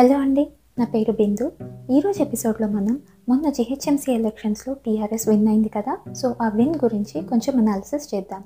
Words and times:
Hello 0.00 0.18
అండి 0.18 0.52
నా 0.78 0.84
పేరు 0.84 1.12
బిందు. 1.12 1.52
ఈరోజు 1.92 2.22
ఎపిసోడ్లో 2.22 2.68
మనం 2.68 3.00
మొన్న 3.28 3.50
జిహెచ్ఎంసీ 3.50 4.12
ఎలక్షన్స్లో 4.12 4.74
టీఆర్ఎస్ 4.74 5.28
విన్ 5.28 5.48
అయింది 5.48 5.68
కదా 5.68 6.12
సో 6.12 6.34
ఆ 6.42 6.48
విన్ 6.48 6.74
గురించి 6.74 7.22
కొంచెం 7.22 7.58
అనాలిసిస్ 7.58 8.14
చేద్దాం. 8.14 8.44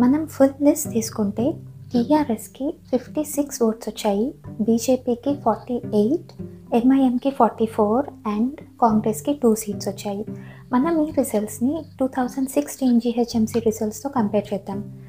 మనం 0.00 0.26
ఫుల్ 0.26 0.64
లిస్ట్ 0.64 0.90
తీసుకుంటే 0.90 1.52
టీఆర్ఎస్కి 1.92 2.74
ఫిఫ్టీ 2.90 3.24
సిక్స్ 3.24 3.62
ఓట్స్ 3.62 3.88
వచ్చాయి 3.88 4.34
బీజేపీకి 4.60 5.34
ఫార్టీ 5.34 5.74
ఎయిట్ 5.74 6.42
ఎంఐఎంకి 6.74 7.30
ఫార్టీ 7.30 7.66
ఫోర్ 7.66 8.28
అండ్ 8.28 8.54
కాంగ్రెస్కి 8.82 9.32
టూ 9.32 9.54
సీట్స్ 9.54 9.88
వచ్చాయి. 9.88 10.24
మనం 10.72 11.06
ఈ 11.06 11.10
రిజల్ట్స్ని 11.10 11.82
టూ 12.00 12.06
థౌజండ్ 12.06 12.48
సిక్స్టీన్ 12.48 13.00
జిహెచ్ఎంసీ 13.00 13.58
రిజల్ట్స్తో 13.58 14.10
కంపేర్ 14.10 14.54
చేద్దాం. 14.54 15.00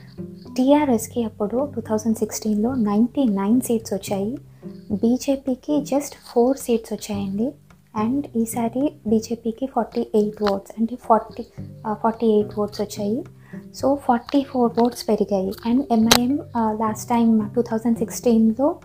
టీఆర్ఎస్కి 0.58 1.24
అప్పుడు 1.24 1.72
టూ 1.76 1.82
థౌజండ్ 1.82 2.18
సిక్స్టీన్లో 2.18 2.76
నైంటీ 2.76 3.24
నైన్ 3.24 3.62
సీట్స్ 3.62 3.94
వచ్చాయి 3.94 4.38
బీజేపీకి 4.92 5.76
జస్ట్ 5.92 6.16
ఫోర్ 6.30 6.58
సీట్స్ 6.58 6.94
వచ్చాయండి. 6.94 7.48
అండ్ 7.96 8.26
ఈసారి 8.38 8.92
బీజేపీకి 9.08 9.66
ఫార్టీ 9.66 10.02
ఎయిట్ 10.16 10.44
ఓట్స్ 10.52 10.74
అంటే 10.80 10.96
ఫార్టీ 11.08 11.44
ఫార్టీ 12.02 12.28
ఎయిట్ 12.28 12.60
ఓట్స్ 12.60 12.82
వచ్చాయి. 12.82 13.24
సో 13.80 13.88
ఫార్టీ 14.06 14.42
ఫోర్ 14.44 14.80
ఓట్స్ 14.84 15.10
పెరిగాయి 15.10 15.52
and 15.66 15.82
MIM 15.92 16.34
last 16.82 17.10
time 17.10 17.50
two 17.56 17.62
thousand 17.62 17.98
సిక్స్టీన్లో 17.98 18.76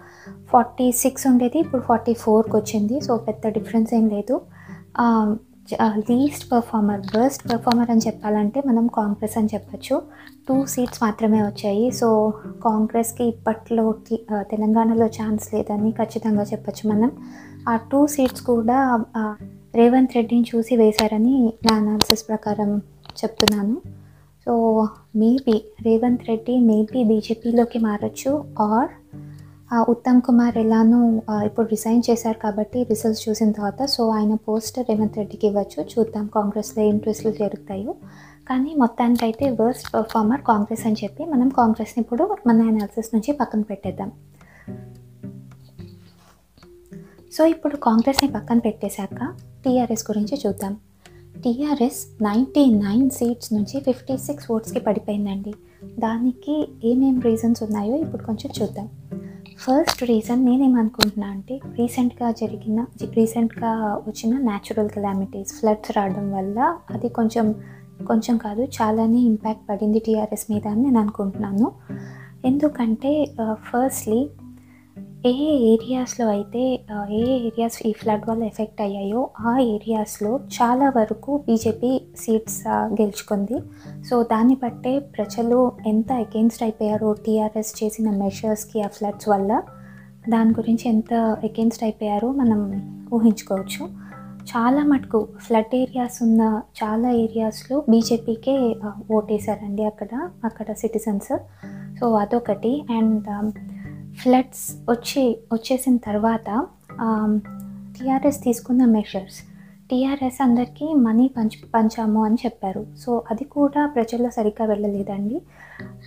ఫార్టీ 0.53 0.93
సిక్స్ 0.93 1.27
ఉండేది 1.27 1.59
ఇప్పుడు 1.59 1.83
ఫార్టీ 1.83 2.15
ఫోర్కి 2.15 2.57
వచ్చింది. 2.57 3.01
సో 3.01 3.17
పెద్ద 3.17 3.47
డిఫరెన్స్ 3.47 3.95
ఏం 3.95 4.09
లేదు. 4.09 4.37
లీస్ట్ 6.11 6.45
పర్ఫార్మర్ 6.53 7.01
బెస్ట్ 7.17 7.43
పర్ఫార్మర్ 7.51 7.91
అని 7.91 8.01
చెప్పాలంటే 8.07 8.63
మనం 8.67 8.87
కాంగ్రెస్ 8.87 9.39
అని 9.39 9.51
చెప్పచ్చు. 9.55 9.97
టూ 10.49 10.67
సీట్స్ 10.67 11.03
మాత్రమే 11.03 11.43
వచ్చాయి. 11.43 11.91
సో 11.91 12.09
కాంగ్రెస్కి 12.65 13.25
ఇప్పట్లో 13.25 13.85
uh, 13.87 14.43
తెలంగాణలో 14.51 15.07
ఛాన్స్ 15.07 15.55
లేదని 15.55 15.93
ఖచ్చితంగా 15.93 16.43
చెప్పచ్చు 16.43 16.85
మనం. 16.91 17.11
ఆ 17.69 17.77
టూ 17.77 18.07
సీట్స్ 18.07 18.43
కూడా 18.43 18.79
uh, 19.23 19.35
రేవంత్ 19.75 20.17
రెడ్డిని 20.17 20.47
చూసి 20.55 20.77
వేశారని 20.77 21.37
నా 21.67 21.75
అనాలిసిస్ 21.75 22.29
ప్రకారం 22.29 22.71
చెప్తున్నాను. 23.25 23.77
So 24.47 24.55
maybe 25.17 25.57
Revanth 25.87 26.25
Reddy 26.29 26.57
maybe 26.61 27.05
బీజేపీలోకి 27.05 27.79
మారచ్చు 27.79 28.45
ఆర్ 28.61 28.91
ఉత్తమ్ 29.79 30.23
కుమార్ 30.23 30.59
ఎలానో 30.59 31.23
ఇప్పుడు 31.45 31.69
రిజైన్ 31.69 32.03
చేశారు 32.11 32.39
కాబట్టి 32.39 32.83
రిజల్ట్స్ 32.83 33.29
చూసిన 33.29 33.53
తర్వాత 33.53 33.85
సో 33.85 34.09
ఆయన 34.09 34.35
పోస్ట్ 34.35 34.79
రేవంత్ 34.79 35.17
రెడ్డికి 35.17 35.47
ఇవ్వచ్చు. 35.47 35.85
చూద్దాం 35.85 36.27
కాంగ్రెస్లో 36.35 36.85
ఏం 36.85 36.99
ట్విస్టులు 36.99 37.33
జరుగుతాయో. 37.33 37.93
కానీ 38.49 38.75
మొత్తానికైతే 38.79 39.51
వర్స్ట్ 39.51 39.95
పర్ఫార్మర్ 39.95 40.41
కాంగ్రెస్ 40.41 40.87
అని 40.87 40.97
చెప్పి 41.05 41.25
మనం 41.25 41.49
కాంగ్రెస్ని 41.49 42.01
ఇప్పుడు 42.01 42.37
మన 42.47 42.63
అనాలిసిస్ 42.63 43.11
నుంచి 43.15 43.33
పక్కన 43.33 43.61
పెట్టేద్దాం. 43.61 44.13
సో 47.33 47.47
ఇప్పుడు 47.47 47.77
కాంగ్రెస్ని 47.77 48.31
పక్కన 48.31 48.59
పెట్టేశాక 48.59 49.35
టీఆర్ఎస్ 49.65 50.05
గురించి 50.11 50.41
చూద్దాం. 50.47 50.77
టీఆర్ఎస్ 51.45 52.23
నైంటీ 52.23 52.67
నైన్ 52.67 53.11
సీట్స్ 53.11 53.53
నుంచి 53.53 53.81
ఫిఫ్టీ 53.81 54.17
సిక్స్ 54.17 54.53
ఓట్స్కి 54.53 54.81
పడిపోయిందండి. 54.81 55.55
దానికి 55.99 56.69
ఏమేం 56.85 57.21
రీజన్స్ 57.21 57.63
ఉన్నాయో 57.63 57.97
ఇప్పుడు 57.97 58.23
కొంచెం 58.23 58.53
చూద్దాం. 58.63 58.89
ఫస్ట్ 59.63 60.03
రీజన్ 60.03 60.45
నేనేమనుకుంటున్నా 60.45 61.27
అంటే 61.27 61.61
రీసెంట్గా 61.79 62.31
జరిగిన 62.31 62.87
రీసెంట్గా 63.15 63.71
వచ్చిన 64.07 64.39
న్యాచురల్ 64.39 64.91
కెలామిటీస్ 64.91 65.53
ఫ్లడ్స్ 65.59 65.93
రావడం 65.97 66.33
వల్ల 66.33 66.59
అది 66.91 67.09
కొంచెం 67.09 67.55
కొంచెం 68.07 68.37
కాదు 68.37 68.63
చాలానే 68.63 69.19
ఇంపాక్ట్ 69.19 69.71
పడింది 69.71 69.99
టీఆర్ఎస్ 69.99 70.47
మీద 70.53 70.69
అని 70.69 70.83
నేను 70.83 71.01
అనుకుంటున్నాను. 71.01 71.73
ఎందుకంటే 72.45 73.35
ఫస్ట్లీ 73.55 74.21
ఏ 75.27 75.33
ఏరియాస్లో 75.73 76.29
అయితే 76.29 76.81
ఏ 77.11 77.23
ఏరియాస్ 77.47 77.87
ఈ 77.87 77.93
ఫ్లడ్ 77.93 78.29
వల్ల 78.29 78.43
ఎఫెక్ట్ 78.43 78.81
అయ్యాయో 78.81 79.31
ఆ 79.41 79.59
ఏరియాస్లో 79.59 80.37
చాలా 80.37 80.93
వరకు 80.97 81.37
బీజేపీ 81.37 82.03
సీట్స్ 82.17 82.69
గెలుచుకుంది. 82.69 83.59
సో 84.05 84.23
దాన్ని 84.23 84.55
బట్టే 84.55 84.99
ప్రజలు 84.99 85.73
ఎంత 85.87 86.13
అగెన్స్ట్ 86.13 86.63
అయిపోయారో 86.63 87.13
టీఆర్ఎస్ 87.13 87.85
చేసిన 87.85 88.11
మెషర్స్కి 88.11 88.83
ఆ 88.83 88.87
ఫ్లడ్స్ 88.87 89.29
వల్ల 89.29 89.63
దాని 90.29 90.51
గురించి 90.51 90.89
ఎంత 90.89 91.15
అగెన్స్ట్ 91.15 91.85
అయిపోయారో 91.85 92.33
మనం 92.33 92.61
ఊహించుకోవచ్చు. 93.15 93.89
చాలా 94.53 94.85
మటుకు 94.85 95.29
ఫ్లడ్ 95.39 95.75
ఏరియాస్ 95.75 96.23
ఉన్న 96.23 96.63
చాలా 96.83 97.11
ఏరియాస్లో 97.11 97.85
బీజేపీకే 97.91 98.77
ఓటేశారండి 99.13 99.85
అక్కడ 99.85 100.31
అక్కడ 100.45 100.73
సిటిజన్స్ 100.73 101.39
సో 102.01 102.15
అదొకటి. 102.15 102.83
అండ్ 102.91 103.29
ఫ్లడ్స్ 104.19 104.65
వచ్చి 104.91 105.39
వచ్చేసిన 105.53 105.97
తర్వాత 105.97 106.49
టీఆర్ఎస్ 107.97 108.41
తీసుకున్న 108.43 108.85
మెషర్స్ 108.85 109.39
టీఆర్ఎస్ 109.91 110.43
అందరికీ 110.43 110.87
మనీ 110.95 111.29
పంచ్ 111.37 111.57
పంచాము 111.75 112.25
అని 112.25 112.35
చెప్పారు. 112.35 112.87
సో 112.99 113.25
అది 113.31 113.45
కూడా 113.45 113.87
ప్రజల్లో 113.87 114.31
సరిగ్గా 114.31 114.67
వెళ్ళలేదండి. 114.67 115.41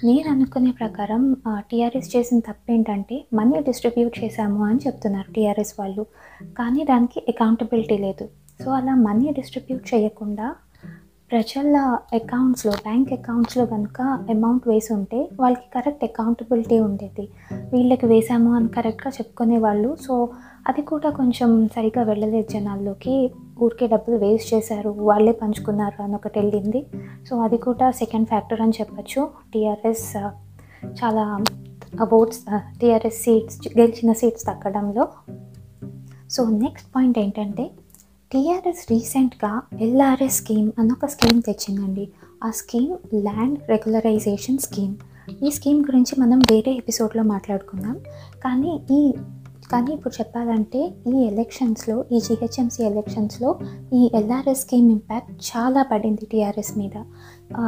నేను 0.04 0.30
అనుకునే 0.30 0.72
ప్రకారం 0.72 1.36
టీఆర్ఎస్ 1.72 2.16
చేసిన 2.16 2.40
తప్పేంటంటే 2.40 3.26
మనీ 3.34 3.60
డిస్ట్రిబ్యూట్ 3.60 4.24
చేశాము 4.24 4.64
అని 4.64 4.80
చెప్తున్నారు 4.88 5.32
టీఆర్ఎస్ 5.32 5.74
వాళ్ళు. 5.80 6.06
కానీ 6.44 6.84
దానికి 6.84 7.20
అకౌంటబిలిటీ 7.30 7.98
లేదు. 7.98 8.28
సో 8.64 8.72
అలా 8.72 8.96
మనీ 8.96 9.32
డిస్ట్రిబ్యూట్ 9.32 9.94
చేయకుండా 9.94 10.56
ప్రజల 11.34 11.98
అకౌంట్స్లో 12.14 12.72
బ్యాంక్ 12.72 13.14
అకౌంట్స్లో 13.14 13.66
కనుక 13.66 14.02
అమౌంట్ 14.30 14.68
వేసి 14.68 14.94
ఉంటే 14.94 15.30
వాళ్ళకి 15.40 15.64
కరెక్ట్ 15.74 16.04
అకౌంటబిలిటీ 16.04 16.80
ఉండేది. 16.80 17.30
వీళ్ళకి 17.74 18.06
వేసాము 18.06 18.56
అని 18.56 18.68
కరెక్ట్గా 18.68 19.12
చెప్పుకునే 19.12 19.58
వాళ్ళు. 19.58 19.98
సో 20.02 20.30
అది 20.68 20.82
కూడా 20.82 21.10
కొంచెం 21.10 21.70
సరిగా 21.76 22.04
వెళ్ళలేదు 22.04 22.48
జనాల్లోకి. 22.54 23.32
ఊరికే 23.62 23.88
డబ్బులు 23.88 24.18
వేస్ట్ 24.18 24.54
చేశారు. 24.54 24.90
వాళ్ళే 24.90 25.32
పంచుకున్నారు 25.32 26.04
అని 26.04 26.16
ఒకటి 26.16 26.40
వెళ్ళింది. 26.40 26.86
సో 27.30 27.40
అది 27.40 27.58
కూడా 27.58 27.92
సెకండ్ 27.92 28.28
ఫ్యాక్టర్ 28.28 28.62
అని 28.62 28.72
చెప్పచ్చు. 28.82 29.30
టీఆర్ఎస్ 29.54 30.18
uh, 30.18 30.32
చాలా 31.04 31.44
ఓట్స్ 32.14 32.40
uh, 32.54 32.60
టీఆర్ఎస్ 32.82 33.22
సీట్స్ 33.24 33.60
గెలిచిన 33.80 34.14
సీట్స్ 34.14 34.46
తగ్గడంలో. 34.46 35.08
సో 36.30 36.50
నెక్స్ట్ 36.50 36.96
పాయింట్ 36.96 37.20
ఏంటంటే 37.20 37.72
టీఆర్ఎస్ 38.34 38.92
రీసెంట్గా 38.92 39.62
ఎల్ఆర్ఎస్ 39.80 40.36
స్కీమ్ 40.36 40.72
అని 40.80 40.92
ఒక 40.92 41.06
స్కీమ్ 41.06 41.42
తెచ్చిందండి. 41.42 42.06
ఆ 42.44 42.50
స్కీమ్ 42.50 42.94
ల్యాండ్ 43.16 43.60
రెగ్యులరైజేషన్ 43.70 44.58
స్కీమ్. 44.58 44.96
ఈ 45.46 45.50
స్కీమ్ 45.52 45.82
గురించి 45.82 46.14
మనం 46.22 46.40
వేరే 46.40 46.72
ఎపిసోడ్లో 46.72 47.24
మాట్లాడుకుందాం. 47.24 47.98
కానీ 48.44 48.72
ఈ 48.92 49.14
కానీ 49.72 49.92
ఇప్పుడు 49.94 50.14
చెప్పాలంటే 50.20 50.80
ఈ 51.08 51.20
ఎలక్షన్స్లో 51.24 52.06
ఈ 52.12 52.20
జిహెచ్ఎంసీ 52.20 52.84
ఎలక్షన్స్లో 52.84 53.60
ఈ 53.94 54.12
ఎల్ఆర్ఎస్ 54.16 54.62
స్కీమ్ 54.62 54.92
ఇంపాక్ట్ 54.92 55.32
చాలా 55.52 55.84
పడింది 55.84 56.26
టీఆర్ఎస్ 56.32 56.74
మీద. 56.78 56.96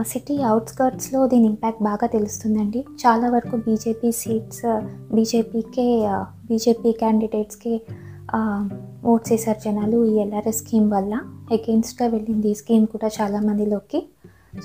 సిటీ 0.01 0.37
అవుట్స్కర్ట్స్లో 0.41 1.27
దీని 1.27 1.45
ఇంపాక్ట్ 1.45 1.83
బాగా 1.83 2.07
తెలుస్తుందండి. 2.07 2.81
చాలా 3.05 3.29
వరకు 3.29 3.57
బీజేపీ 3.57 4.11
సీట్స్ 4.11 4.65
బీజేపీకే 5.15 5.87
బీజేపీ 6.49 6.91
క్యాండిడేట్స్కి 6.91 7.81
ఓట్ 9.05 9.33
చేశారు 9.33 9.59
జనాలు 9.59 10.05
ఈ 10.05 10.15
ఎల్ఆర్ఎస్ 10.15 10.57
స్కీమ్ 10.57 10.91
వల్ల. 10.91 11.13
అగెన్స్ట్గా 11.51 12.07
వెళ్ళింది 12.07 12.49
ఈ 12.49 12.53
స్కీమ్ 12.53 12.87
కూడా 12.87 13.09
చాలా 13.21 13.39
మందిలోకి. 13.39 14.09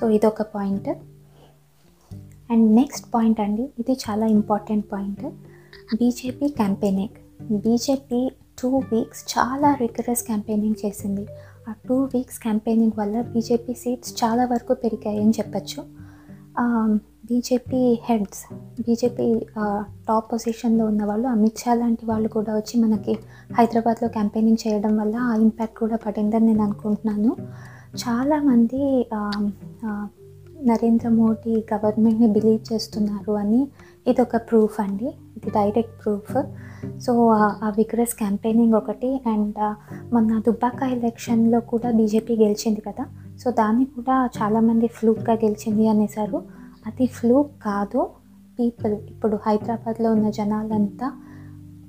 సో 0.00 0.10
ఇదొక 0.10 0.42
పాయింట్. 0.42 0.88
అండ్ 2.50 2.72
నెక్స్ట్ 2.72 3.06
పాయింట్ 3.14 3.40
అండి 3.40 3.62
ఇది 3.62 3.92
చాలా 3.92 4.26
important 4.26 4.92
point. 4.92 5.24
BJP 5.96 6.48
campaigning. 6.48 7.16
BJP 7.58 8.30
two 8.62 8.68
weeks 8.68 9.38
చాలా 9.38 9.74
రిగరస్ 9.74 10.22
క్యాంపెయినింగ్ 10.22 10.74
చేసింది. 10.86 11.26
ఆ 11.68 11.74
టూ 11.88 12.04
వీక్స్ 12.04 12.40
క్యాంపెయినింగ్ 12.40 12.92
వల్ల 12.98 13.20
బీజేపీ 13.20 13.74
సీట్స్ 13.74 14.24
చాలా 14.24 14.44
వరకు 14.44 14.74
పెరిగాయని 14.74 15.30
చెప్పచ్చు. 15.30 15.84
బీజేపీ 17.30 18.00
హెడ్స్ 18.04 18.54
బీజేపీ 18.82 19.46
టాప్ 20.08 20.32
పొజిషన్లో 20.32 20.84
ఉన్న 20.84 21.04
వాళ్ళు 21.04 21.28
అమిత్ 21.28 21.58
షా 21.58 21.74
లాంటి 21.74 22.06
వాళ్ళు 22.06 22.28
కూడా 22.28 22.56
వచ్చి 22.56 22.80
మనకి 22.80 23.18
హైదరాబాద్లో 23.58 24.08
క్యాంపెయినింగ్ 24.08 24.68
చేయడం 24.68 24.96
వల్ల 24.96 25.16
ఆ 25.16 25.34
ఇంపాక్ట్ 25.34 25.78
కూడా 25.78 25.96
పడిందని 25.96 26.46
నేను 26.46 26.62
అనుకుంటున్నాను. 26.62 27.36
చాలామంది 27.96 29.10
నరేంద్ర 30.64 31.08
మోడీ 31.08 31.64
గవర్నమెంట్ని 31.74 32.26
బిలీవ్ 32.26 32.72
చేస్తున్నారు 32.72 33.32
అని 33.32 33.68
ఇది 34.06 34.20
ఒక 34.20 34.36
ప్రూఫ్ 34.36 34.80
అండి. 34.80 35.06
ఇది 35.06 35.50
డైరెక్ట్ 35.50 36.04
ప్రూఫ్. 36.04 36.36
సో 37.00 37.28
ఆ- 37.28 37.46
విగ్రెస్ 37.46 37.78
విగ్రస్ 37.78 38.14
క్యాంపెయినింగ్ 38.14 38.74
ఒకటి 38.74 39.20
అండ్ 39.26 39.74
మొన్న 40.14 40.40
దుబ్బాక 40.46 40.82
ఎలక్షన్లో 40.82 41.60
కూడా 41.60 41.90
బీజేపీ 41.90 42.36
గెలిచింది 42.36 42.80
కదా. 42.80 43.04
సో 43.38 43.50
దాన్ని 43.50 43.84
కూడా 43.84 44.28
చాలామంది 44.42 44.86
ఫ్లూక్గా 44.86 45.34
గెలిచింది 45.34 45.88
అనేసారు. 45.88 46.59
అది 46.86 47.06
ఫ్లూక్ 47.06 47.62
కాదు. 47.62 48.10
పీపుల్ 48.58 48.92
ఇప్పుడు 48.92 49.38
హైదరాబాద్లో 49.46 50.12
ఉన్న 50.12 50.30
జనాలంతా 50.30 51.12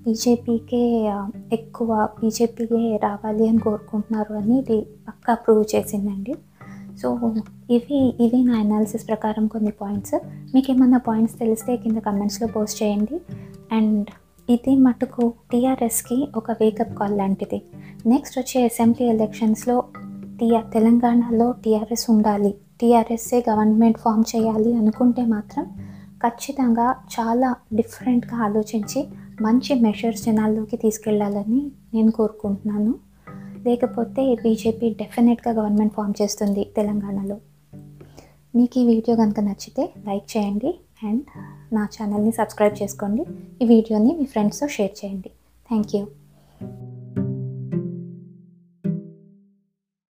బీజేపీకే 0.05 1.11
ఎక్కువ 1.53 2.09
బీజేపీకే 2.19 2.97
రావాలి 2.97 3.47
అని 3.47 3.57
కోరుకుంటున్నారు 3.57 4.33
అని 4.33 4.59
ఇది 4.59 4.88
పక్కా 5.07 5.33
ప్రూవ్ 5.33 5.75
చేసిందండి. 5.75 6.35
సో 7.01 7.33
ఇవి 7.69 7.99
ఇవి 8.19 8.43
నా 8.43 8.55
అనాలిసిస్ 8.59 9.07
ప్రకారం 9.07 9.47
కొన్ని 9.47 9.71
పాయింట్స్ 9.71 10.15
మీకు 10.55 10.71
ఏమన్నా 10.71 10.97
పాయింట్స్ 10.97 11.39
తెలిస్తే 11.39 11.77
కింద 11.77 11.97
కమెంట్స్లో 11.97 12.47
పోస్ట్ 12.47 12.83
చేయండి. 12.83 13.19
అండ్ 13.71 14.09
ఇది 14.49 14.75
మటుకు 14.75 15.33
టీఆర్ఎస్కి 15.51 16.27
ఒక 16.35 16.51
వేకప్ 16.51 16.97
కాల్ 16.97 17.17
లాంటిది. 17.17 17.61
నెక్స్ట్ 18.05 18.39
వచ్చే 18.39 18.63
అసెంబ్లీ 18.63 19.07
ఎలక్షన్స్లో 19.07 19.83
టీఆర్ 20.41 20.69
తెలంగాణలో 20.75 21.47
టీఆర్ఎస్ 21.63 22.05
ఉండాలి. 22.11 22.49
టీఆర్ఎస్ఏ 22.79 23.39
గవర్నమెంట్ 23.47 23.97
ఫామ్ 24.03 24.23
చేయాలి 24.31 24.71
అనుకుంటే 24.79 25.23
మాత్రం 25.33 25.65
ఖచ్చితంగా 26.23 26.88
చాలా 27.15 27.49
డిఫరెంట్గా 27.79 28.38
ఆలోచించి 28.45 28.99
మంచి 29.45 29.73
మెషర్స్ 29.85 30.23
జనాల్లోకి 30.27 30.77
తీసుకెళ్ళాలని 30.83 31.61
నేను 31.93 32.11
కోరుకుంటున్నాను. 32.17 32.93
లేకపోతే 33.67 34.23
బీజేపీ 34.43 34.89
డెఫినెట్గా 35.01 35.51
గవర్నమెంట్ 35.59 35.93
ఫామ్ 35.97 36.15
చేస్తుంది 36.21 36.63
తెలంగాణలో. 36.77 37.38
మీకు 38.53 38.79
ఈ 38.81 38.85
వీడియో 38.91 39.15
కనుక 39.21 39.39
నచ్చితే 39.49 39.85
లైక్ 40.07 40.27
చేయండి 40.33 40.71
అండ్ 41.09 41.21
నా 41.77 41.83
ఛానల్ని 41.97 42.33
సబ్స్క్రైబ్ 42.39 42.75
చేసుకోండి. 42.81 43.25
ఈ 43.61 43.67
వీడియోని 43.73 44.13
మీ 44.21 44.27
ఫ్రెండ్స్తో 44.33 44.69
షేర్ 44.77 44.95
చేయండి. 45.01 45.31
Thank 45.69 45.93
you 45.97 46.03